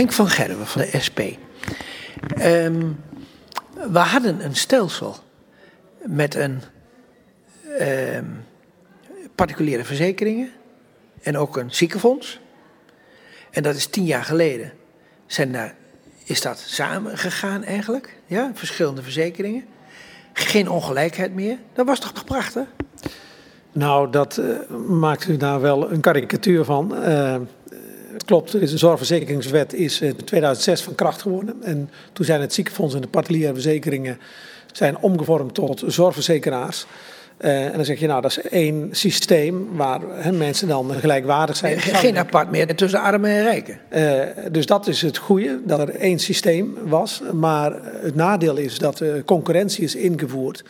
Henk 0.00 0.12
van 0.12 0.28
Gerwen 0.28 0.66
van 0.66 0.80
de 0.80 1.00
SP. 1.06 1.20
Ehm, 2.28 2.86
we 3.90 3.98
hadden 3.98 4.44
een 4.44 4.56
stelsel 4.56 5.16
met 6.02 6.34
een 6.34 6.62
ehm, 7.78 8.24
particuliere 9.34 9.84
verzekeringen 9.84 10.50
en 11.22 11.36
ook 11.36 11.56
een 11.56 11.74
ziekenfonds. 11.74 12.40
En 13.50 13.62
dat 13.62 13.74
is 13.74 13.86
tien 13.86 14.04
jaar 14.04 14.24
geleden. 14.24 14.72
Zijn 15.26 15.74
is 16.24 16.40
dat 16.40 16.58
samengegaan 16.58 17.64
eigenlijk? 17.64 18.16
Ja, 18.26 18.50
verschillende 18.54 19.02
verzekeringen. 19.02 19.64
Geen 20.32 20.68
ongelijkheid 20.68 21.34
meer. 21.34 21.58
Dat 21.72 21.86
was 21.86 22.00
toch 22.00 22.24
prachtig? 22.24 22.66
Nou, 23.72 24.10
dat 24.10 24.36
uh, 24.36 24.58
maakt 24.88 25.28
u 25.28 25.36
daar 25.36 25.60
wel 25.60 25.92
een 25.92 26.00
karikatuur 26.00 26.64
van. 26.64 27.08
Uh, 27.08 27.36
het 28.20 28.28
klopt, 28.28 28.52
de 28.52 28.78
zorgverzekeringswet 28.78 29.72
is 29.72 30.00
in 30.00 30.16
2006 30.24 30.82
van 30.82 30.94
kracht 30.94 31.22
geworden. 31.22 31.62
En 31.62 31.90
toen 32.12 32.24
zijn 32.24 32.40
het 32.40 32.54
ziekenfonds 32.54 32.94
en 32.94 33.00
de 33.00 33.08
particuliere 33.08 33.52
verzekeringen 33.52 34.18
zijn 34.72 34.98
omgevormd 34.98 35.54
tot 35.54 35.82
zorgverzekeraars. 35.86 36.86
Uh, 37.44 37.64
en 37.64 37.72
dan 37.72 37.84
zeg 37.84 38.00
je, 38.00 38.06
nou, 38.06 38.20
dat 38.20 38.30
is 38.30 38.40
één 38.40 38.88
systeem 38.90 39.68
waar 39.76 40.00
hè, 40.10 40.32
mensen 40.32 40.68
dan 40.68 40.92
gelijkwaardig 40.92 41.56
zijn. 41.56 41.80
Geen, 41.80 41.94
geen 41.94 42.18
apart 42.18 42.50
meer 42.50 42.74
tussen 42.76 43.00
armen 43.00 43.30
en 43.30 43.42
rijken. 43.42 43.78
Uh, 43.94 44.22
dus 44.50 44.66
dat 44.66 44.86
is 44.86 45.02
het 45.02 45.16
goede, 45.16 45.60
dat 45.64 45.78
er 45.78 45.94
één 45.94 46.18
systeem 46.18 46.74
was. 46.84 47.22
Maar 47.32 47.72
het 47.82 48.14
nadeel 48.14 48.56
is 48.56 48.78
dat 48.78 48.98
de 48.98 49.22
concurrentie 49.26 49.84
is 49.84 49.94
ingevoerd. 49.94 50.64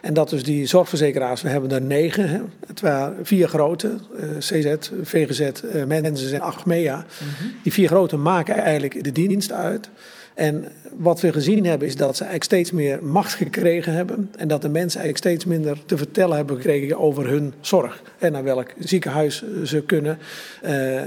En 0.00 0.14
dat 0.14 0.30
dus 0.30 0.42
die 0.42 0.66
zorgverzekeraars, 0.66 1.42
we 1.42 1.48
hebben 1.48 1.70
er 1.70 1.82
negen, 1.82 2.28
hè, 2.28 2.40
het 2.66 2.80
waren 2.80 3.16
vier 3.22 3.48
grote, 3.48 3.88
uh, 3.88 4.38
CZ, 4.38 4.74
VGZ, 5.02 5.40
uh, 5.40 5.84
Menses 5.84 6.32
en 6.32 6.40
Achmea. 6.40 6.96
Mm 6.96 7.28
-hmm. 7.38 7.52
Die 7.62 7.72
vier 7.72 7.88
grote 7.88 8.16
maken 8.16 8.54
eigenlijk 8.54 9.04
de 9.04 9.12
dienst 9.12 9.52
uit. 9.52 9.88
En 10.36 10.64
wat 10.96 11.20
we 11.20 11.32
gezien 11.32 11.66
hebben 11.66 11.88
is 11.88 11.96
dat 11.96 12.16
ze 12.16 12.22
eigenlijk 12.22 12.44
steeds 12.44 12.70
meer 12.70 13.04
macht 13.04 13.34
gekregen 13.34 13.92
hebben. 13.92 14.30
En 14.36 14.48
dat 14.48 14.62
de 14.62 14.68
mensen 14.68 15.00
eigenlijk 15.00 15.16
steeds 15.16 15.44
minder 15.44 15.78
te 15.86 15.96
vertellen 15.96 16.36
hebben 16.36 16.56
gekregen 16.56 16.98
over 16.98 17.28
hun 17.28 17.54
zorg. 17.60 18.02
En 18.18 18.32
naar 18.32 18.44
welk 18.44 18.72
ziekenhuis 18.78 19.44
ze 19.64 19.82
kunnen. 19.82 20.18
Uh, 20.64 21.02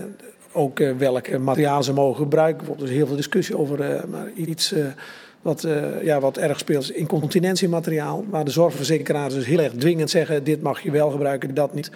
ook 0.51 0.79
uh, 0.79 0.97
welk 0.97 1.37
materiaal 1.39 1.83
ze 1.83 1.93
mogen 1.93 2.21
gebruiken. 2.21 2.57
Bijvoorbeeld 2.57 2.87
er 2.87 2.93
is 2.93 2.99
heel 2.99 3.07
veel 3.07 3.15
discussie 3.15 3.57
over 3.57 4.05
maar 4.09 4.31
iets 4.35 4.73
wat, 5.41 5.67
ja, 6.03 6.19
wat 6.19 6.37
erg 6.37 6.59
speelt 6.59 6.91
incontinentiemateriaal. 6.91 8.25
Waar 8.29 8.45
de 8.45 8.51
zorgverzekeraars 8.51 9.33
dus 9.33 9.45
heel 9.45 9.59
erg 9.59 9.73
dwingend 9.73 10.09
zeggen: 10.09 10.43
dit 10.43 10.61
mag 10.61 10.81
je 10.81 10.91
wel 10.91 11.09
gebruiken, 11.09 11.53
dat 11.53 11.73
niet 11.73 11.91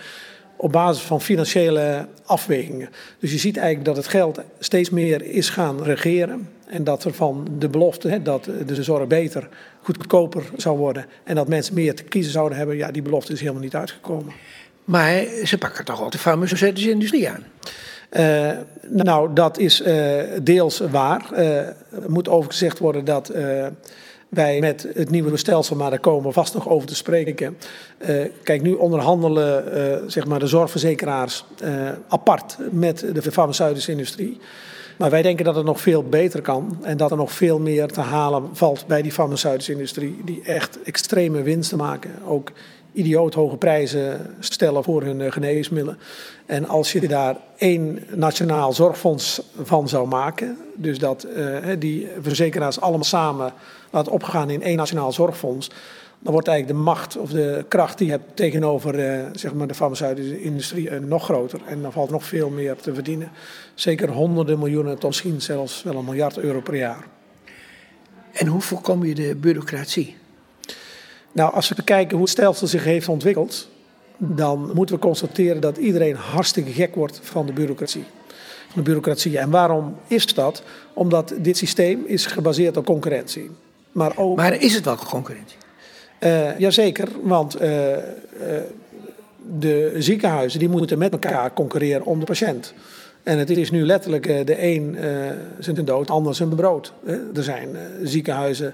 op 0.63 0.71
basis 0.71 1.03
van 1.03 1.21
financiële 1.21 2.07
afwegingen. 2.25 2.89
Dus 3.19 3.31
je 3.31 3.37
ziet 3.37 3.57
eigenlijk 3.57 3.85
dat 3.85 3.95
het 3.95 4.07
geld 4.07 4.39
steeds 4.59 4.89
meer 4.89 5.23
is 5.25 5.49
gaan 5.49 5.83
regeren. 5.83 6.49
En 6.65 6.83
dat 6.83 7.03
er 7.03 7.13
van 7.13 7.47
de 7.59 7.69
belofte 7.69 8.09
hè, 8.09 8.21
dat 8.21 8.49
de 8.65 8.83
zorg 8.83 9.07
beter, 9.07 9.49
goedkoper 9.81 10.43
zou 10.55 10.77
worden. 10.77 11.05
En 11.23 11.35
dat 11.35 11.47
mensen 11.47 11.73
meer 11.73 11.95
te 11.95 12.03
kiezen 12.03 12.31
zouden 12.31 12.57
hebben. 12.57 12.77
Ja, 12.77 12.91
die 12.91 13.01
belofte 13.01 13.33
is 13.33 13.39
helemaal 13.39 13.61
niet 13.61 13.75
uitgekomen. 13.75 14.33
Maar 14.83 15.23
ze 15.43 15.57
pakken 15.57 15.85
toch 15.85 16.03
ook 16.03 16.11
de 16.11 16.17
farmaceutische 16.17 16.89
industrie 16.89 17.29
aan? 17.29 17.43
Uh, 18.11 18.51
nou, 18.87 19.33
dat 19.33 19.57
is 19.57 19.81
uh, 19.81 20.21
deels 20.41 20.79
waar. 20.79 21.25
Uh, 21.31 21.57
er 21.67 21.75
moet 22.07 22.29
overgezegd 22.29 22.79
worden 22.79 23.05
dat 23.05 23.31
wij 24.33 24.59
met 24.59 24.87
het 24.93 25.09
nieuwe 25.09 25.37
stelsel, 25.37 25.75
maar 25.75 25.89
daar 25.89 25.99
komen 25.99 26.27
we 26.27 26.31
vast 26.31 26.53
nog 26.53 26.69
over 26.69 26.87
te 26.87 26.95
spreken. 26.95 27.57
Uh, 28.09 28.25
kijk, 28.43 28.61
nu 28.61 28.73
onderhandelen 28.73 29.77
uh, 29.77 30.09
zeg 30.09 30.25
maar 30.25 30.39
de 30.39 30.47
zorgverzekeraars 30.47 31.45
uh, 31.63 31.89
apart 32.07 32.57
met 32.71 33.05
de 33.13 33.31
farmaceutische 33.31 33.91
industrie. 33.91 34.39
Maar 34.97 35.09
wij 35.09 35.21
denken 35.21 35.45
dat 35.45 35.55
het 35.55 35.65
nog 35.65 35.81
veel 35.81 36.03
beter 36.03 36.41
kan 36.41 36.77
en 36.81 36.97
dat 36.97 37.11
er 37.11 37.17
nog 37.17 37.31
veel 37.31 37.59
meer 37.59 37.87
te 37.87 38.01
halen 38.01 38.49
valt 38.51 38.87
bij 38.87 39.01
die 39.01 39.11
farmaceutische 39.11 39.71
industrie, 39.71 40.21
die 40.25 40.41
echt 40.43 40.81
extreme 40.83 41.41
winsten 41.41 41.77
maken. 41.77 42.11
Ook 42.25 42.51
idioot 42.93 43.33
hoge 43.33 43.57
prijzen 43.57 44.35
stellen 44.39 44.83
voor 44.83 45.03
hun 45.03 45.31
geneesmiddelen. 45.31 45.99
En 46.45 46.67
als 46.67 46.91
je 46.91 47.07
daar 47.07 47.37
één 47.57 47.99
nationaal 48.15 48.73
zorgfonds 48.73 49.41
van 49.61 49.89
zou 49.89 50.07
maken, 50.07 50.57
dus 50.75 50.99
dat 50.99 51.27
uh, 51.37 51.57
die 51.79 52.07
verzekeraars 52.21 52.79
allemaal 52.79 53.03
samen 53.03 53.53
laat 53.91 54.07
opgaan 54.07 54.49
in 54.49 54.61
één 54.61 54.77
nationaal 54.77 55.11
zorgfonds, 55.11 55.69
dan 56.19 56.33
wordt 56.33 56.47
eigenlijk 56.47 56.77
de 56.77 56.83
macht 56.83 57.17
of 57.17 57.29
de 57.29 57.65
kracht 57.67 57.97
die 57.97 58.07
je 58.07 58.13
hebt 58.13 58.35
tegenover 58.35 58.99
uh, 58.99 59.25
zeg 59.33 59.53
maar 59.53 59.67
de 59.67 59.73
farmaceutische 59.73 60.41
industrie 60.41 60.91
nog 60.91 61.23
groter. 61.23 61.59
En 61.65 61.81
dan 61.81 61.91
valt 61.91 62.09
nog 62.09 62.23
veel 62.23 62.49
meer 62.49 62.75
te 62.75 62.93
verdienen. 62.93 63.31
Zeker 63.73 64.09
honderden 64.09 64.59
miljoenen 64.59 64.99
tot 64.99 65.09
misschien 65.09 65.41
zelfs 65.41 65.83
wel 65.83 65.95
een 65.95 66.05
miljard 66.05 66.37
euro 66.37 66.61
per 66.61 66.75
jaar. 66.75 67.07
En 68.31 68.47
hoe 68.47 68.61
voorkom 68.61 69.05
je 69.05 69.15
de 69.15 69.35
bureaucratie? 69.35 70.21
Nou, 71.33 71.53
als 71.53 71.69
we 71.69 71.83
kijken 71.83 72.11
hoe 72.11 72.21
het 72.21 72.31
stelsel 72.31 72.67
zich 72.67 72.83
heeft 72.83 73.07
ontwikkeld, 73.07 73.67
dan 74.17 74.71
moeten 74.73 74.95
we 74.95 75.01
constateren 75.01 75.61
dat 75.61 75.77
iedereen 75.77 76.15
hartstikke 76.15 76.71
gek 76.71 76.95
wordt 76.95 77.19
van 77.23 77.45
de 77.45 77.53
bureaucratie. 77.53 78.03
Van 78.67 78.75
de 78.75 78.81
bureaucratie. 78.81 79.37
En 79.37 79.49
waarom 79.49 79.95
is 80.07 80.33
dat? 80.33 80.63
Omdat 80.93 81.33
dit 81.37 81.57
systeem 81.57 82.03
is 82.05 82.25
gebaseerd 82.25 82.77
op 82.77 82.85
concurrentie. 82.85 83.51
Maar, 83.91 84.17
ook... 84.17 84.37
maar 84.37 84.61
is 84.61 84.75
het 84.75 84.85
wel 84.85 84.95
concurrentie? 84.95 85.57
Uh, 86.19 86.59
jazeker, 86.59 87.07
want 87.23 87.61
uh, 87.61 87.89
uh, 87.89 87.97
de 89.59 89.95
ziekenhuizen 89.97 90.59
die 90.59 90.69
moeten 90.69 90.97
met 90.97 91.11
elkaar 91.11 91.53
concurreren 91.53 92.05
om 92.05 92.19
de 92.19 92.25
patiënt. 92.25 92.73
En 93.23 93.37
het 93.37 93.49
is 93.49 93.71
nu 93.71 93.85
letterlijk 93.85 94.23
de 94.47 94.63
een 94.63 94.97
zijn 95.59 95.85
dood, 95.85 96.07
de 96.07 96.13
ander 96.13 96.35
zijn 96.35 96.55
brood. 96.55 96.93
Er 97.33 97.43
zijn 97.43 97.77
ziekenhuizen 98.03 98.73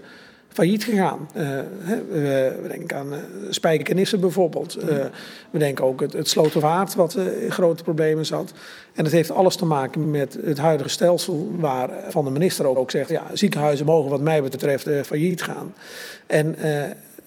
failliet 0.53 0.83
gegaan. 0.83 1.29
Uh, 1.35 1.47
we, 1.85 2.57
we, 2.61 2.67
denken 2.67 2.97
aan 2.97 3.13
uh, 3.13 3.19
Spijkenisse 3.49 4.17
bijvoorbeeld. 4.17 4.77
Uh, 4.77 5.05
we 5.49 5.59
denken 5.59 5.85
ook 5.85 6.01
het, 6.01 6.13
het 6.13 6.29
Slotervaart, 6.29 6.95
wat 6.95 7.17
grote 7.49 7.83
problemen 7.83 8.25
zat. 8.25 8.53
En 8.93 9.03
dat 9.03 9.13
heeft 9.13 9.31
alles 9.31 9.55
te 9.55 9.65
maken 9.65 10.11
met 10.11 10.39
het 10.43 10.57
huidige 10.57 10.89
stelsel, 10.89 11.51
waarvan 11.57 12.25
de 12.25 12.31
minister 12.31 12.65
ook, 12.67 12.77
ook 12.77 12.91
zegt: 12.91 13.09
ja, 13.09 13.23
ziekenhuizen 13.33 13.85
mogen, 13.85 14.09
wat 14.09 14.21
mij 14.21 14.41
betreft, 14.43 14.89
failliet 15.07 15.41
gaan. 15.41 15.73
En 16.27 16.55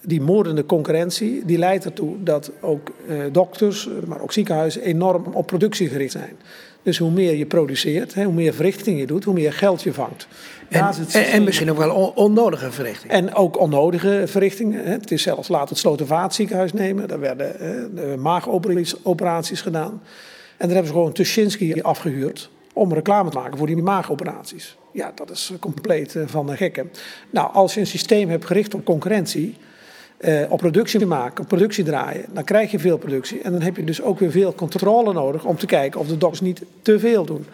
die 0.00 0.20
moordende 0.20 0.66
concurrentie 0.66 1.44
die 1.44 1.58
leidt 1.58 1.84
ertoe 1.84 2.22
dat 2.22 2.50
ook 2.60 2.92
dokters, 3.32 3.88
maar 4.06 4.20
ook 4.20 4.32
ziekenhuizen 4.32 4.82
enorm 4.82 5.24
op 5.32 5.46
productie 5.46 5.88
gericht 5.88 6.12
zijn. 6.12 6.36
Dus 6.82 6.98
hoe 6.98 7.10
meer 7.10 7.36
je 7.36 7.46
produceert, 7.46 8.14
hoe 8.14 8.32
meer 8.32 8.54
verrichtingen 8.54 9.00
je 9.00 9.06
doet, 9.06 9.24
hoe 9.24 9.34
meer 9.34 9.52
geld 9.52 9.82
je 9.82 9.92
vangt. 9.92 10.26
En, 10.68 10.90
en, 11.12 11.26
en, 11.26 11.44
misschien 11.44 11.70
ook 11.70 11.76
wel 11.76 11.94
on, 11.94 12.14
onnodige 12.14 12.72
verrichtingen. 12.72 13.16
En 13.16 13.34
ook 13.34 13.58
onnodige 13.58 14.22
verrichtingen. 14.26 14.84
Het 14.84 15.10
is 15.10 15.22
zelfs, 15.22 15.48
laat 15.48 15.68
het 15.68 15.78
Slotervaartziekenhuis 15.78 16.72
nemen. 16.72 17.08
Daar 17.08 17.20
werden 17.20 17.56
de 17.94 18.16
maagoperaties 18.18 19.60
gedaan. 19.60 19.90
En 19.90 20.68
daar 20.68 20.76
hebben 20.76 20.86
ze 20.86 20.92
gewoon 20.92 21.12
Tuschinski 21.12 21.82
afgehuurd 21.82 22.50
om 22.72 22.92
reclame 22.92 23.30
te 23.30 23.38
maken 23.38 23.58
voor 23.58 23.66
die 23.66 23.76
maagoperaties. 23.76 24.76
Ja, 24.92 25.12
dat 25.14 25.30
is 25.30 25.52
compleet 25.60 26.16
van 26.26 26.46
de 26.46 26.56
gekken. 26.56 26.90
Nou, 27.30 27.52
als 27.52 27.74
je 27.74 27.80
een 27.80 27.86
systeem 27.86 28.28
hebt 28.28 28.44
gericht 28.44 28.74
op 28.74 28.84
concurrentie 28.84 29.56
uh, 30.24 30.40
op 30.48 30.58
productie 30.58 31.06
maken, 31.06 31.42
op 31.42 31.48
productie 31.48 31.84
draaien, 31.84 32.24
dan 32.32 32.44
krijg 32.44 32.70
je 32.70 32.78
veel 32.78 32.98
productie. 32.98 33.40
En 33.40 33.52
dan 33.52 33.62
heb 33.62 33.76
je 33.76 33.84
dus 33.84 34.02
ook 34.02 34.18
weer 34.18 34.30
veel 34.30 34.54
controle 34.54 35.12
nodig 35.12 35.44
om 35.44 35.56
te 35.56 35.66
kijken 35.66 36.00
of 36.00 36.06
de 36.06 36.18
dokters 36.18 36.40
niet 36.40 36.62
te 36.82 36.98
veel 36.98 37.24
doen. 37.24 37.46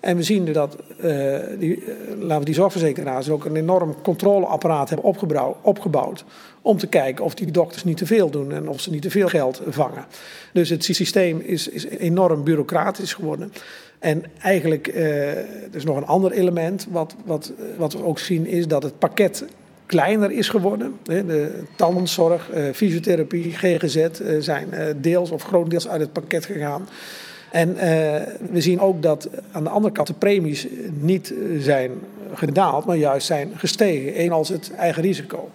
En 0.00 0.16
we 0.16 0.22
zien 0.22 0.52
dat, 0.52 0.76
uh, 1.04 1.38
die, 1.58 1.76
uh, 1.76 1.86
laten 2.18 2.38
we 2.38 2.44
die 2.44 2.54
zorgverzekeraars 2.54 3.30
ook 3.30 3.44
een 3.44 3.56
enorm 3.56 3.94
controleapparaat 4.02 4.88
hebben 4.88 5.06
opgebouwd, 5.06 5.56
opgebouwd. 5.62 6.24
Om 6.62 6.78
te 6.78 6.86
kijken 6.86 7.24
of 7.24 7.34
die 7.34 7.50
dokters 7.50 7.84
niet 7.84 7.96
te 7.96 8.06
veel 8.06 8.30
doen 8.30 8.52
en 8.52 8.68
of 8.68 8.80
ze 8.80 8.90
niet 8.90 9.02
te 9.02 9.10
veel 9.10 9.28
geld 9.28 9.62
vangen. 9.68 10.04
Dus 10.52 10.68
het 10.68 10.84
systeem 10.84 11.40
is, 11.40 11.68
is 11.68 11.86
enorm 11.86 12.44
bureaucratisch 12.44 13.14
geworden. 13.14 13.52
En 13.98 14.22
eigenlijk, 14.38 14.86
er 14.86 15.46
is 15.72 15.84
nog 15.84 15.96
een 15.96 16.06
ander 16.06 16.32
element 16.32 16.86
wat, 16.90 17.14
wat, 17.24 17.52
wat 17.76 17.92
we 17.92 18.04
ook 18.04 18.18
zien, 18.18 18.46
is 18.46 18.68
dat 18.68 18.82
het 18.82 18.98
pakket 18.98 19.44
kleiner 19.86 20.30
is 20.30 20.48
geworden. 20.48 20.96
De 21.02 21.62
tandzorg, 21.76 22.50
eh, 22.50 22.64
fysiotherapie, 22.74 23.52
GGZ 23.52 23.96
eh, 23.96 24.08
zijn 24.38 24.72
eh, 24.72 24.94
deels 24.96 25.30
of 25.30 25.42
grotendeels 25.42 25.88
uit 25.88 26.00
het 26.00 26.12
pakket 26.12 26.44
gegaan. 26.44 26.88
En 27.50 27.74
we 28.50 28.60
zien 28.60 28.80
ook 28.80 29.02
dat 29.02 29.28
aan 29.52 29.64
de 29.64 29.70
andere 29.70 29.94
kant 29.94 30.06
de 30.06 30.14
premies 30.14 30.66
niet 31.00 31.34
zijn 31.58 31.90
gedaald, 32.34 32.84
maar 32.84 32.96
juist 32.96 33.26
zijn 33.26 33.52
gestegen. 33.56 34.20
Eén 34.20 34.32
als 34.32 34.48
het 34.48 34.70
eigen 34.76 35.02
risico. 35.02 35.50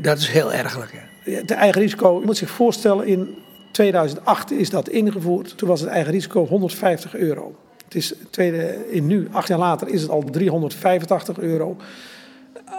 dat 0.00 0.18
is 0.18 0.28
heel 0.28 0.52
ergelijk. 0.52 0.92
Hè? 0.92 1.32
Het 1.32 1.50
eigen 1.50 1.80
risico, 1.80 2.18
je 2.20 2.26
moet 2.26 2.36
zich 2.36 2.50
voorstellen, 2.50 3.06
in 3.06 3.34
2008 3.72 4.52
is 4.52 4.70
dat 4.70 4.88
ingevoerd. 4.88 5.58
Toen 5.58 5.68
was 5.68 5.80
het 5.80 5.90
eigen 5.90 6.12
risico 6.12 6.46
150 6.46 7.14
euro. 7.14 7.54
Het 7.84 7.94
is 7.94 8.14
tweede, 8.30 8.90
in 8.90 9.06
nu, 9.06 9.28
acht 9.30 9.48
jaar 9.48 9.58
later, 9.58 9.88
is 9.88 10.02
het 10.02 10.10
al 10.10 10.24
385 10.30 11.38
euro. 11.38 11.76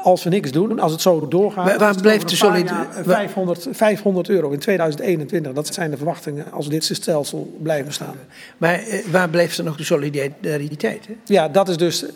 Als 0.03 0.23
we 0.23 0.29
niks 0.29 0.51
doen, 0.51 0.79
als 0.79 0.91
het 0.91 1.01
zo 1.01 1.27
doorgaat. 1.27 1.77
Waar, 1.77 2.01
blijft 2.01 2.29
de 2.29 2.35
solidariteit? 2.35 3.05
500, 3.05 3.67
500 3.71 4.29
euro 4.29 4.49
in 4.49 4.59
2021, 4.59 5.53
dat 5.53 5.73
zijn 5.73 5.91
de 5.91 5.97
verwachtingen 5.97 6.51
als 6.51 6.69
dit 6.69 6.83
stelsel 6.83 7.57
blijven 7.61 7.93
staan. 7.93 8.15
Maar 8.57 8.73
eh, 8.73 9.05
waar 9.05 9.29
blijft 9.29 9.57
er 9.57 9.63
nog 9.63 9.77
de 9.77 9.83
solidariteit? 9.83 11.07
Hè? 11.07 11.15
Ja, 11.25 11.49
dat 11.49 11.69
is 11.69 11.77
dus. 11.77 12.05
Eh, 12.05 12.11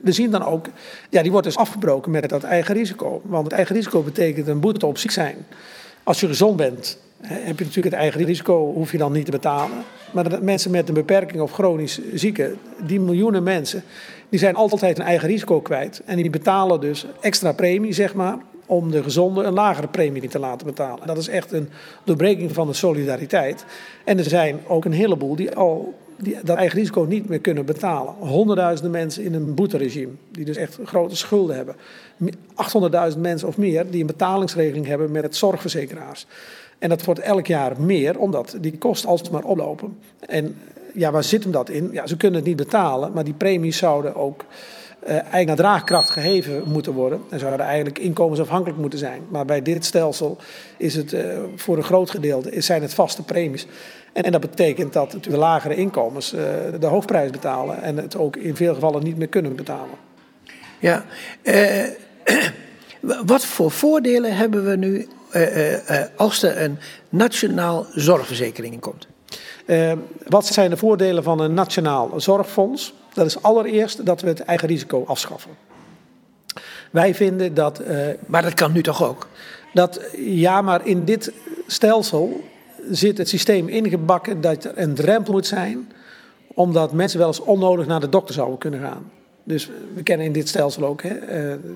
we 0.00 0.12
zien 0.12 0.30
dan 0.30 0.44
ook. 0.44 0.66
Ja, 1.10 1.22
die 1.22 1.30
wordt 1.30 1.46
dus 1.46 1.56
afgebroken 1.56 2.10
met 2.10 2.28
dat 2.28 2.42
eigen 2.42 2.74
risico. 2.74 3.20
Want 3.24 3.44
het 3.44 3.52
eigen 3.52 3.74
risico 3.74 4.02
betekent 4.02 4.46
een 4.46 4.60
boete 4.60 4.86
op 4.86 4.98
ziek 4.98 5.10
zijn. 5.10 5.36
Als 6.02 6.20
je 6.20 6.26
gezond 6.26 6.56
bent, 6.56 6.98
heb 7.26 7.58
je 7.58 7.64
natuurlijk 7.64 7.94
het 7.94 8.02
eigen 8.02 8.24
risico, 8.24 8.72
hoef 8.72 8.92
je 8.92 8.98
dan 8.98 9.12
niet 9.12 9.24
te 9.24 9.30
betalen. 9.30 9.76
Maar 10.10 10.28
de 10.28 10.42
mensen 10.42 10.70
met 10.70 10.88
een 10.88 10.94
beperking 10.94 11.42
of 11.42 11.52
chronisch 11.52 12.00
zieken, 12.14 12.58
die 12.86 13.00
miljoenen 13.00 13.42
mensen, 13.42 13.82
die 14.28 14.38
zijn 14.38 14.54
altijd 14.54 14.98
een 14.98 15.04
eigen 15.04 15.28
risico 15.28 15.60
kwijt. 15.60 16.02
En 16.04 16.16
die 16.16 16.30
betalen 16.30 16.80
dus 16.80 17.06
extra 17.20 17.52
premie, 17.52 17.92
zeg 17.92 18.14
maar, 18.14 18.38
om 18.66 18.90
de 18.90 19.02
gezonde 19.02 19.42
een 19.42 19.52
lagere 19.52 19.88
premie 19.88 20.28
te 20.28 20.38
laten 20.38 20.66
betalen. 20.66 21.06
Dat 21.06 21.18
is 21.18 21.28
echt 21.28 21.52
een 21.52 21.68
doorbreking 22.04 22.52
van 22.52 22.66
de 22.66 22.72
solidariteit. 22.72 23.64
En 24.04 24.18
er 24.18 24.24
zijn 24.24 24.60
ook 24.66 24.84
een 24.84 24.92
heleboel 24.92 25.36
die 25.36 25.54
al 25.54 25.94
die 26.18 26.36
dat 26.42 26.56
eigen 26.56 26.78
risico 26.78 27.06
niet 27.08 27.28
meer 27.28 27.38
kunnen 27.38 27.64
betalen. 27.64 28.14
Honderdduizenden 28.18 28.92
mensen 28.92 29.24
in 29.24 29.34
een 29.34 29.54
boeteregime, 29.54 30.12
die 30.30 30.44
dus 30.44 30.56
echt 30.56 30.78
grote 30.84 31.16
schulden 31.16 31.56
hebben. 31.56 31.74
800.000 33.14 33.20
mensen 33.20 33.48
of 33.48 33.56
meer 33.56 33.90
die 33.90 34.00
een 34.00 34.06
betalingsregeling 34.06 34.86
hebben 34.86 35.10
met 35.10 35.22
het 35.22 35.36
zorgverzekeraars. 35.36 36.26
En 36.78 36.88
dat 36.88 37.04
wordt 37.04 37.20
elk 37.20 37.46
jaar 37.46 37.80
meer, 37.80 38.18
omdat 38.18 38.56
die 38.60 38.78
kosten 38.78 39.08
alsmaar 39.08 39.44
oplopen. 39.44 39.98
En 40.20 40.56
ja, 40.94 41.10
waar 41.10 41.24
zit 41.24 41.42
hem 41.42 41.52
dat 41.52 41.68
in? 41.68 41.88
Ja, 41.92 42.06
ze 42.06 42.16
kunnen 42.16 42.38
het 42.38 42.48
niet 42.48 42.56
betalen, 42.56 43.12
maar 43.12 43.24
die 43.24 43.34
premies 43.34 43.76
zouden 43.76 44.14
ook 44.14 44.44
uh, 45.04 45.10
eigenlijk 45.10 45.46
naar 45.46 45.56
draagkracht 45.56 46.10
geheven 46.10 46.62
moeten 46.66 46.92
worden. 46.92 47.20
En 47.30 47.38
zouden 47.38 47.66
eigenlijk 47.66 47.98
inkomensafhankelijk 47.98 48.80
moeten 48.80 48.98
zijn. 48.98 49.22
Maar 49.28 49.44
bij 49.44 49.62
dit 49.62 49.84
stelsel 49.84 50.36
is 50.76 50.94
het 50.94 51.12
uh, 51.12 51.38
voor 51.56 51.76
een 51.76 51.82
groot 51.82 52.10
gedeelte 52.10 52.60
zijn 52.60 52.82
het 52.82 52.94
vaste 52.94 53.22
premies. 53.22 53.66
En, 54.12 54.32
dat 54.32 54.40
betekent 54.40 54.92
dat 54.92 55.16
de 55.20 55.36
lagere 55.36 55.74
inkomens 55.74 56.34
uh, 56.34 56.40
de 56.80 56.86
hoofdprijs 56.86 57.30
betalen 57.30 57.82
en 57.82 57.96
het 57.96 58.16
ook 58.16 58.36
in 58.36 58.56
veel 58.56 58.74
gevallen 58.74 59.02
niet 59.02 59.16
meer 59.16 59.28
kunnen 59.28 59.56
betalen. 59.56 59.94
Ja, 60.78 61.04
wat 63.26 63.44
voor 63.44 63.70
voordelen 63.70 64.36
hebben 64.36 64.64
we 64.64 64.76
nu 64.76 65.08
als 66.16 66.42
er 66.42 66.62
een 66.62 66.78
nationaal 67.08 67.86
zorgverzekering 67.94 68.80
komt? 68.80 69.06
Uh, 69.66 69.92
wat 70.28 70.46
zijn 70.46 70.70
de 70.70 70.76
voordelen 70.76 71.22
van 71.22 71.40
een 71.40 71.54
nationaal 71.54 72.10
zorgfonds? 72.16 72.94
Dat 73.12 73.26
is 73.26 73.42
allereerst 73.42 74.06
dat 74.06 74.20
we 74.20 74.28
het 74.28 74.40
eigen 74.40 74.68
risico 74.68 75.04
afschaffen. 75.06 75.50
Wij 76.90 77.14
vinden 77.14 77.54
dat. 77.54 77.82
Maar 78.26 78.42
dat 78.42 78.54
kan 78.54 78.72
nu 78.72 78.82
toch 78.82 79.04
ook? 79.04 79.28
Dat, 79.72 80.00
ja, 80.16 80.62
maar 80.62 80.86
in 80.86 81.04
dit 81.04 81.32
stelsel 81.66 82.40
zit 82.90 83.18
het 83.18 83.28
systeem 83.28 83.68
ingebakken 83.68 84.40
dat 84.40 84.64
er 84.64 84.72
een 84.74 84.94
drempel 84.94 85.32
moet 85.32 85.46
zijn, 85.46 85.92
omdat 86.46 86.92
mensen 86.92 87.18
wel 87.18 87.28
eens 87.28 87.40
onnodig 87.40 87.86
naar 87.86 88.00
de 88.00 88.08
dokter 88.08 88.34
zouden 88.34 88.58
kunnen 88.58 88.80
gaan. 88.80 89.10
Dus 89.44 89.70
we 89.94 90.02
kennen 90.02 90.26
in 90.26 90.32
dit 90.32 90.48
stelsel 90.48 90.84
ook 90.84 91.02
hè, 91.02 91.16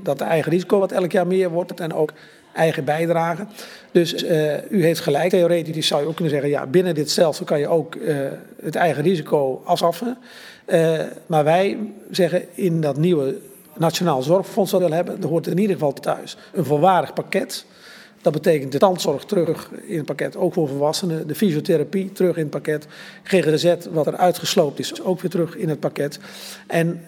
dat 0.03 0.19
de 0.19 0.25
eigen 0.25 0.53
risico 0.53 0.79
wat 0.79 0.93
elk 0.93 1.13
jaar 1.13 1.27
meer 1.27 1.51
wordt 1.51 1.81
en 1.81 1.93
ook 1.93 2.13
eigen 2.55 2.85
bijdrage. 2.85 3.47
Dus 3.91 4.23
uh, 4.23 4.71
u 4.71 4.83
heeft 4.85 5.01
gelijk, 5.01 5.31
theoretisch 5.31 5.87
zou 5.87 6.03
je 6.03 6.09
ook 6.09 6.15
kunnen 6.15 6.33
zeggen, 6.33 6.51
ja, 6.51 6.67
binnen 6.67 6.95
dit 6.95 7.11
stelsel 7.11 7.45
kan 7.45 7.59
je 7.59 7.69
ook 7.69 7.95
uh, 7.95 8.17
het 8.63 8.75
eigen 8.75 9.03
risico 9.03 9.63
afschaffen. 9.65 10.19
Uh, 10.67 11.01
maar 11.27 11.45
wij 11.45 11.79
zeggen 12.11 12.45
in 12.55 12.81
dat 12.81 12.97
nieuwe 12.97 13.37
Nationaal 13.77 14.23
Zorgfonds 14.23 14.71
dat 14.71 14.83
we 14.83 14.95
hebben, 14.95 15.23
er 15.23 15.29
hoort 15.29 15.47
in 15.47 15.59
ieder 15.59 15.75
geval 15.75 15.93
thuis 15.93 16.37
een 16.53 16.65
volwaardig 16.65 17.13
pakket. 17.13 17.65
Dat 18.23 18.33
betekent 18.33 18.73
de 18.73 18.79
tandzorg 18.79 19.25
terug 19.25 19.71
in 19.87 19.97
het 19.97 20.07
pakket, 20.07 20.37
ook 20.37 20.53
voor 20.53 20.69
volwassenen. 20.69 21.27
De 21.27 21.35
fysiotherapie 21.35 22.13
terug 22.13 22.37
in 22.37 22.43
het 22.43 22.51
pakket. 22.51 22.87
GGZ, 23.23 23.75
wat 23.91 24.07
er 24.07 24.17
uitgesloopt 24.17 24.79
is, 24.79 25.03
ook 25.03 25.21
weer 25.21 25.31
terug 25.31 25.57
in 25.57 25.69
het 25.69 25.81
pakket. 25.81 26.19
En 26.67 27.05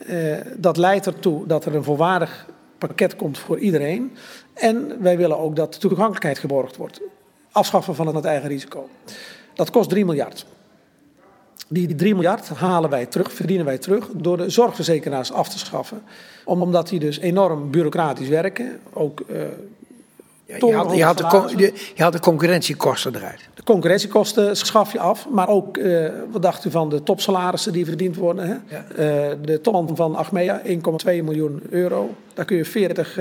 dat 0.56 0.76
leidt 0.76 1.06
ertoe 1.06 1.46
dat 1.46 1.64
er 1.64 1.75
een 1.75 1.84
volwaardig 1.84 2.46
pakket 2.81 3.17
komt 3.17 3.38
voor 3.38 3.59
iedereen. 3.59 4.12
En 4.55 5.03
wij 5.03 5.17
willen 5.17 5.38
ook 5.38 5.56
dat 5.56 5.81
toegankelijkheid 5.81 6.38
geborgd 6.38 6.77
wordt. 6.77 7.00
Afschaffen 7.53 7.94
van 7.94 8.15
het 8.15 8.25
eigen 8.25 8.49
risico. 8.49 8.88
Dat 9.55 9.71
kost 9.71 9.88
3 9.88 10.05
miljard. 10.05 10.47
Die 11.69 11.94
3 11.94 12.15
miljard 12.15 12.49
halen 12.49 12.91
wij 12.91 13.06
terug, 13.06 13.32
verdienen 13.32 13.67
wij 13.67 13.79
terug 13.79 14.09
door 14.15 14.37
de 14.37 14.50
zorgverzekeraars 14.50 15.32
af 15.32 15.49
te 15.49 15.59
schaffen. 15.59 16.03
Omdat 16.44 16.88
die 16.88 16.99
dus 16.99 17.19
enorm 17.19 17.71
bureaucratisch 17.71 18.29
werken. 18.29 18.81
Ook, 18.93 19.23
je, 20.58 20.75
had, 20.75 20.94
je, 20.94 21.05
had 21.05 21.19
de, 21.56 21.73
je 21.94 22.02
had 22.02 22.12
de 22.12 22.20
concurrentiekosten 22.20 23.17
eruit. 23.17 23.49
De 23.55 23.62
concurrentiekosten 23.62 24.56
schaf 24.56 24.93
je 24.93 25.00
af. 25.00 25.29
Maar 25.29 25.49
ook, 25.49 25.76
uh, 25.76 26.08
wat 26.31 26.43
dacht 26.43 26.64
u 26.64 26.70
van 26.70 26.88
de 26.88 27.02
topsalarissen 27.02 27.73
die 27.73 27.85
verdiend 27.85 28.17
worden? 28.17 28.47
Hè? 28.47 28.55
Ja. 28.76 28.85
Uh, 28.91 29.37
de 29.43 29.61
topman 29.61 29.97
van 29.97 30.14
Achmea, 30.14 30.62
1,2 30.64 30.73
miljoen 31.05 31.62
euro. 31.70 32.14
Daar 32.35 32.44
kun 32.44 32.56
je 32.56 32.64
40 32.64 33.19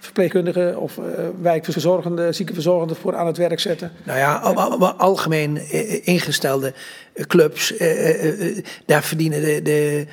verpleegkundigen 0.00 0.78
of 0.78 0.98
wijkverzorgenden, 1.40 2.34
ziekenverzorgenden 2.34 2.96
voor 2.96 3.16
aan 3.16 3.26
het 3.26 3.36
werk 3.36 3.60
zetten. 3.60 3.92
Nou 4.04 4.18
ja, 4.18 4.36
algemeen 4.96 5.70
ingestelde 6.04 6.74
clubs, 7.26 7.74
daar 8.86 9.02
verdienen 9.02 9.40
de, 9.40 9.62
de, 9.62 10.06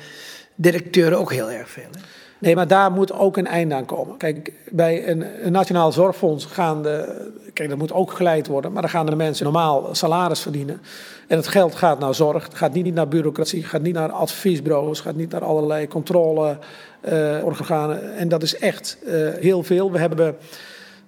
directeuren 0.54 1.18
ook 1.18 1.32
heel 1.32 1.50
erg 1.50 1.70
veel. 1.70 1.90
Hè? 1.92 2.00
Nee, 2.46 2.54
maar 2.54 2.68
daar 2.68 2.92
moet 2.92 3.12
ook 3.12 3.36
een 3.36 3.46
einde 3.46 3.74
aan 3.74 3.84
komen. 3.84 4.16
Kijk, 4.16 4.52
bij 4.70 5.08
een, 5.08 5.46
een 5.46 5.52
nationaal 5.52 5.92
zorgfonds 5.92 6.44
gaan 6.44 6.82
de. 6.82 7.28
Kijk, 7.52 7.68
dat 7.68 7.78
moet 7.78 7.92
ook 7.92 8.12
geleid 8.12 8.46
worden, 8.46 8.72
maar 8.72 8.82
dan 8.82 8.90
gaan 8.90 9.06
de 9.06 9.16
mensen 9.16 9.44
normaal 9.44 9.88
salaris 9.92 10.40
verdienen. 10.40 10.80
En 11.26 11.36
het 11.36 11.46
geld 11.46 11.74
gaat 11.74 11.98
naar 11.98 12.14
zorg, 12.14 12.44
het 12.44 12.54
gaat 12.54 12.72
niet 12.72 12.94
naar 12.94 13.08
bureaucratie, 13.08 13.60
het 13.60 13.68
gaat 13.68 13.82
niet 13.82 13.94
naar 13.94 14.10
adviesbureaus, 14.10 14.98
het 14.98 15.06
gaat 15.06 15.16
niet 15.16 15.30
naar 15.30 15.44
allerlei 15.44 15.88
controleorganen. 15.88 18.02
Uh, 18.02 18.20
en 18.20 18.28
dat 18.28 18.42
is 18.42 18.58
echt 18.58 18.98
uh, 19.06 19.28
heel 19.34 19.62
veel. 19.62 19.92
We 19.92 19.98
hebben 19.98 20.36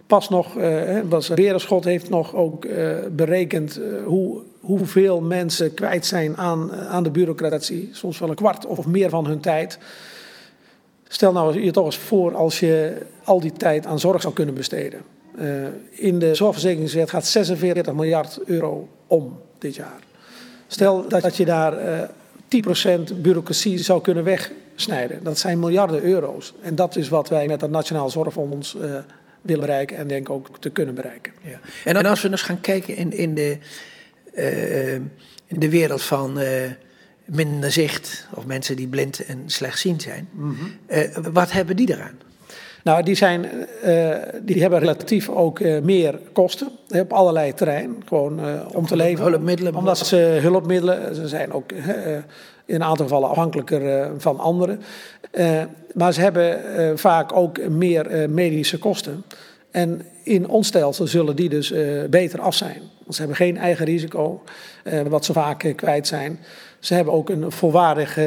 pas 0.07 0.29
nog, 0.29 0.57
uh, 0.57 1.01
was 1.09 1.29
Berenschot 1.29 1.85
heeft 1.85 2.09
nog 2.09 2.35
ook 2.35 2.67
berekend 3.11 3.81
hoe, 4.05 4.43
hoeveel 4.61 5.21
mensen 5.21 5.75
kwijt 5.75 6.07
zijn 6.07 6.37
aan, 6.37 6.73
aan 6.73 7.03
de 7.03 7.11
bureaucratie. 7.11 7.89
Soms 7.93 8.19
wel 8.19 8.29
een 8.29 8.35
kwart 8.35 8.67
of 8.67 8.87
meer 8.87 9.11
van 9.11 9.27
hun 9.27 9.41
tijd. 9.41 9.79
Stel 11.09 11.33
nou 11.33 11.63
je 11.63 11.71
toch 11.71 11.85
eens 11.85 11.99
voor 11.99 12.35
als 12.35 12.61
je 12.61 12.97
al 13.25 13.41
die 13.41 13.53
tijd 13.53 13.87
aan 13.87 13.99
zorg 13.99 14.23
zou 14.23 14.35
kunnen 14.35 14.55
besteden. 14.55 15.01
Uh, 15.41 15.67
in 15.91 16.19
de 16.19 16.35
zorgverzekeringswet 16.35 17.11
gaat 17.11 17.27
46 17.27 17.93
miljard 17.93 18.41
euro 18.47 18.89
om 19.07 19.41
dit 19.59 19.75
jaar. 19.75 20.01
Stel 20.67 21.09
dat 21.09 21.37
je 21.37 21.45
daar 21.45 21.85
uh, 21.85 22.03
10% 23.11 23.15
bureaucratie 23.17 23.79
zou 23.79 24.01
kunnen 24.01 24.25
wegsnijden. 24.25 25.23
Dat 25.23 25.39
zijn 25.39 25.59
miljarden 25.59 26.03
euro's. 26.03 26.55
En 26.61 26.75
dat 26.75 26.97
is 26.97 27.09
wat 27.09 27.29
wij 27.29 27.47
met 27.47 27.61
dat 27.61 27.71
Nationaal 27.71 28.11
Zorgfonds 28.11 28.75
uh, 28.75 28.83
willen 29.41 29.67
bereiken 29.67 29.97
en 29.97 30.09
denk 30.09 30.31
ook 30.31 30.59
te 30.59 30.71
kunnen 30.71 30.95
bereiken. 30.95 31.33
Ja. 31.43 31.61
En 31.85 32.07
als 32.07 32.23
we 32.23 32.29
dus 32.29 32.43
gaan 32.43 32.61
kijken 32.61 32.97
in, 32.97 33.13
in, 33.13 33.35
de, 33.35 33.59
in 35.47 35.59
de 35.59 35.71
wereld 35.71 36.03
van 36.03 36.39
minder 37.29 37.73
zicht 37.73 38.27
of 38.35 38.47
mensen 38.47 38.77
die 38.77 38.89
blind 38.89 39.25
en 39.25 39.43
slechtziend 39.47 40.03
zijn. 40.03 40.29
Mm 40.33 40.57
-hmm. 40.59 40.97
uh, 40.97 41.17
wat 41.33 41.53
hebben 41.53 41.77
die 41.77 41.93
eraan? 41.93 42.19
Nou, 42.85 43.03
die, 43.03 43.15
zijn, 43.15 43.47
uh, 43.85 44.15
die 44.43 44.61
hebben 44.61 44.79
relatief 44.79 45.29
ook 45.29 45.59
uh, 45.59 45.81
meer 45.83 46.19
kosten 46.33 46.69
op 46.89 47.13
allerlei 47.13 47.55
terreinen, 47.55 48.03
gewoon 48.07 48.41
om 48.75 48.87
te 48.87 48.97
leven. 48.97 49.25
Hulpmiddelen. 49.25 49.75
Omdat 49.75 49.99
ze 49.99 50.17
hulpmiddelen, 50.17 51.15
ze 51.15 51.29
zijn 51.29 51.53
ook 51.53 51.73
in 51.73 52.75
een 52.75 52.85
aantal 52.85 53.07
gevallen 53.07 53.29
afhankelijker 53.29 54.11
van 54.21 54.39
anderen. 54.39 54.83
maar 55.95 56.13
ze 56.13 56.21
hebben 56.21 56.59
vaak 56.99 57.33
ook 57.33 57.69
meer 57.69 58.31
medische 58.31 58.79
kosten. 58.79 59.25
En 59.79 60.03
in 60.23 60.49
ons 60.49 60.67
stelsel 60.67 61.07
zullen 61.07 61.37
die 61.37 61.49
dus 61.49 61.73
beter 62.11 62.41
af 62.41 62.55
zijn. 62.55 62.81
Want 62.99 63.15
ze 63.15 63.19
hebben 63.19 63.37
geen 63.37 63.57
eigen 63.57 63.85
risico, 63.85 64.43
wat 65.09 65.25
ze 65.25 65.33
vaak 65.33 65.73
kwijt 65.77 66.07
zijn. 66.07 66.39
Ze 66.79 66.95
hebben 66.95 67.13
ook 67.13 67.29
een 67.29 67.53
volwaardig 67.53 68.19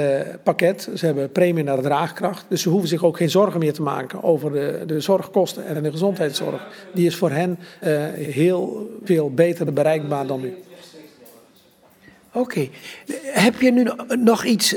pakket. 0.43 0.89
Ze 0.95 1.05
hebben 1.05 1.31
premie 1.31 1.63
naar 1.63 1.75
de 1.75 1.81
draagkracht. 1.81 2.45
Dus 2.49 2.61
ze 2.61 2.69
hoeven 2.69 2.89
zich 2.89 3.03
ook 3.03 3.17
geen 3.17 3.29
zorgen 3.29 3.59
meer 3.59 3.73
te 3.73 3.81
maken 3.81 4.23
over 4.23 4.51
de, 4.51 4.83
de 4.85 4.99
zorgkosten 4.99 5.65
en 5.65 5.83
de 5.83 5.91
gezondheidszorg. 5.91 6.67
Die 6.93 7.05
is 7.05 7.15
voor 7.15 7.31
hen 7.31 7.59
heel 8.15 8.89
veel 9.03 9.33
beter 9.33 9.73
bereikbaar 9.73 10.27
dan 10.27 10.41
nu. 10.41 10.53
Oké. 12.33 12.67
Heb 13.23 13.61
je 13.61 13.71
nu 13.71 13.87
nog 14.19 14.45
iets 14.45 14.69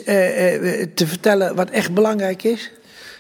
te 0.95 1.07
vertellen 1.07 1.55
wat 1.55 1.71
echt 1.71 1.95
belangrijk 1.95 2.43
is? 2.43 2.73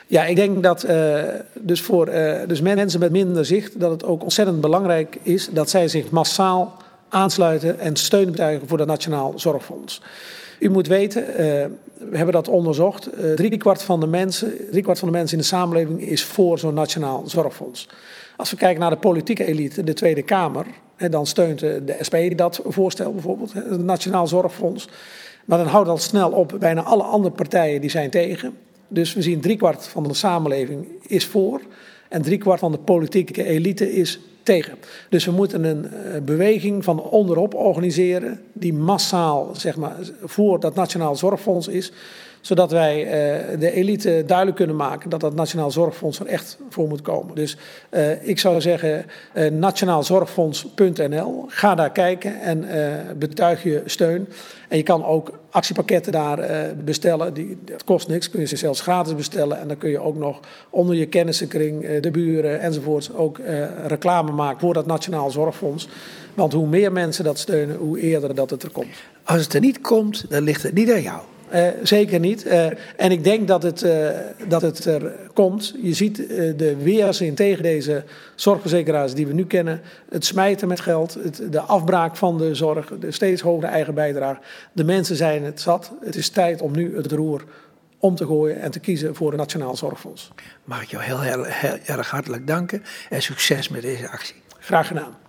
Ja, 0.06 0.24
ik 0.24 0.36
denk 0.36 0.62
dat 0.62 0.84
uh, 0.84 1.22
dus 1.60 1.80
voor 1.80 2.08
uh, 2.08 2.34
dus 2.46 2.60
mensen 2.60 3.00
met 3.00 3.12
minder 3.12 3.44
zicht, 3.44 3.80
dat 3.80 3.90
het 3.90 4.04
ook 4.04 4.22
ontzettend 4.22 4.60
belangrijk 4.60 5.18
is 5.22 5.48
dat 5.52 5.70
zij 5.70 5.88
zich 5.88 6.10
massaal 6.10 6.76
aansluiten 7.08 7.78
en 7.78 7.96
steun 7.96 8.30
betuigen 8.30 8.68
voor 8.68 8.78
het 8.78 8.88
Nationaal 8.88 9.32
Zorgfonds. 9.36 10.02
U 10.58 10.70
moet 10.70 10.86
weten, 10.86 11.22
uh, 11.22 11.36
we 12.10 12.16
hebben 12.16 12.34
dat 12.34 12.48
onderzocht. 12.48 13.08
Driekwart 13.34 13.82
van 13.82 14.00
de 14.00 14.06
mensen, 14.06 14.52
driekwart 14.70 14.98
van 14.98 15.08
de 15.08 15.14
mensen 15.14 15.36
in 15.36 15.42
de 15.42 15.48
samenleving 15.48 16.00
is 16.00 16.24
voor 16.24 16.58
zo'n 16.58 16.74
nationaal 16.74 17.22
zorgfonds. 17.26 17.88
Als 18.36 18.50
we 18.50 18.56
kijken 18.56 18.80
naar 18.80 18.90
de 18.90 18.96
politieke 18.96 19.44
elite, 19.44 19.84
de 19.84 19.92
Tweede 19.92 20.22
Kamer, 20.22 20.66
hè, 20.96 21.08
dan 21.08 21.26
steunt 21.26 21.58
de 21.60 21.96
SP 22.06 22.16
dat 22.36 22.60
voorstel 22.64 23.12
bijvoorbeeld, 23.12 23.52
het 23.52 23.84
Nationaal 23.84 24.26
Zorgfonds. 24.26 24.88
Maar 25.44 25.58
dan 25.58 25.66
houdt 25.66 25.88
dat 25.88 26.02
snel 26.02 26.30
op. 26.30 26.56
Bijna 26.58 26.82
alle 26.82 27.02
andere 27.02 27.34
partijen 27.34 27.80
die 27.80 27.90
zijn 27.90 28.10
tegen. 28.10 28.56
Dus 28.88 29.14
we 29.14 29.22
zien 29.22 29.40
driekwart 29.40 29.86
van 29.86 30.02
de 30.02 30.14
samenleving 30.14 30.86
is 31.06 31.26
voor. 31.26 31.60
En 32.08 32.22
driekwart 32.22 32.60
van 32.60 32.72
de 32.72 32.78
politieke 32.78 33.44
elite 33.44 33.92
is 33.92 34.20
tegen. 34.44 34.74
Dus 35.08 35.24
we 35.24 35.32
moeten 35.32 35.64
een 35.64 35.84
uh, 35.84 36.20
beweging 36.22 36.84
van 36.84 37.02
onderop 37.02 37.54
organiseren. 37.54 38.40
die 38.52 38.74
massaal 38.74 39.50
zeg 39.52 39.76
maar, 39.76 39.96
voor 40.22 40.60
dat 40.60 40.74
Nationaal 40.74 41.16
Zorgfonds 41.16 41.68
is 41.68 41.92
zodat 42.46 42.70
wij 42.70 43.04
uh, 43.04 43.10
de 43.60 43.70
elite 43.72 44.22
duidelijk 44.26 44.56
kunnen 44.56 44.76
maken 44.76 45.10
dat 45.10 45.20
dat 45.20 45.34
Nationaal 45.34 45.70
Zorgfonds 45.70 46.20
er 46.20 46.26
echt 46.26 46.58
voor 46.68 46.88
moet 46.88 47.02
komen. 47.02 47.34
Dus 47.34 47.56
uh, 47.90 48.28
ik 48.28 48.38
zou 48.38 48.60
zeggen, 48.60 49.06
nationaalzorgfonds.nl. 49.52 51.44
Ga 51.48 51.74
daar 51.74 51.92
kijken 51.92 52.40
en 52.40 52.68
betuig 53.18 53.62
je 53.62 53.82
steun. 53.84 54.28
En 54.68 54.76
je 54.76 54.82
kan 54.82 55.04
ook 55.04 55.38
actiepakketten 55.50 56.12
daar 56.12 56.38
bestellen. 56.84 57.34
Die, 57.34 57.58
dat 57.64 57.84
kost 57.84 58.08
niks, 58.08 58.30
kun 58.30 58.40
je 58.40 58.46
ze 58.46 58.56
zelfs 58.56 58.80
gratis 58.80 59.14
bestellen. 59.14 59.58
En 59.58 59.68
dan 59.68 59.78
kun 59.78 59.90
je 59.90 59.98
ook 59.98 60.16
nog 60.16 60.40
onder 60.70 60.96
je 60.96 61.06
kennissenkring, 61.06 61.98
de 62.00 62.10
buren 62.10 62.60
enzovoort... 62.60 63.14
ook 63.14 63.40
reclame 63.86 64.32
maken 64.34 64.60
voor 64.60 64.74
dat 64.74 64.86
Nationaal 64.86 65.30
Zorgfonds. 65.30 65.88
Want 66.34 66.52
hoe 66.52 66.66
meer 66.66 66.92
mensen 66.92 67.24
dat 67.24 67.38
steunen, 67.38 67.76
hoe 67.76 68.00
eerder 68.00 68.34
dat 68.34 68.50
het 68.50 68.62
er 68.62 68.70
komt. 68.70 68.96
Als 69.24 69.42
het 69.42 69.54
er 69.54 69.60
niet 69.60 69.80
komt, 69.80 70.24
dan 70.28 70.42
ligt 70.42 70.62
het 70.62 70.74
niet 70.74 70.92
aan 70.92 71.02
jou. 71.02 71.20
Uh, 71.54 71.68
zeker 71.82 72.20
niet. 72.20 72.46
Uh, 72.46 72.66
en 72.96 73.10
ik 73.10 73.24
denk 73.24 73.48
dat 73.48 73.62
het, 73.62 73.82
uh, 73.82 74.08
dat 74.48 74.62
het 74.62 74.84
er 74.84 75.12
komt. 75.34 75.74
Je 75.82 75.94
ziet 75.94 76.16
de 76.56 76.76
weerzin 76.82 77.34
tegen 77.34 77.62
deze 77.62 78.04
zorgverzekeraars 78.34 79.14
die 79.14 79.26
we 79.26 79.32
nu 79.32 79.46
kennen. 79.46 79.80
Het 80.08 80.24
smijten 80.24 80.68
met 80.68 80.80
geld, 80.80 81.18
het, 81.22 81.42
de 81.50 81.60
afbraak 81.60 82.16
van 82.16 82.38
de 82.38 82.54
zorg, 82.54 82.92
de 83.00 83.10
steeds 83.10 83.42
hogere 83.42 83.66
eigen 83.66 83.94
bijdrage. 83.94 84.40
De 84.72 84.84
mensen 84.84 85.16
zijn 85.16 85.44
het 85.44 85.60
zat. 85.60 85.92
Het 86.00 86.16
is 86.16 86.28
tijd 86.28 86.62
om 86.62 86.72
nu 86.72 86.96
het 86.96 87.12
roer 87.12 87.44
om 88.04 88.14
te 88.14 88.26
gooien 88.26 88.60
en 88.60 88.70
te 88.70 88.80
kiezen 88.80 89.14
voor 89.14 89.30
een 89.30 89.38
Nationaal 89.38 89.76
Zorgfonds. 89.76 90.30
Mag 90.64 90.82
ik 90.82 90.88
jou 90.88 91.02
heel, 91.02 91.20
heel, 91.20 91.44
heel 91.44 91.78
erg 91.96 92.10
hartelijk 92.10 92.46
danken 92.46 92.82
en 93.10 93.22
succes 93.22 93.68
met 93.68 93.82
deze 93.82 94.10
actie. 94.10 94.34
Graag 94.58 94.86
gedaan. 94.86 95.23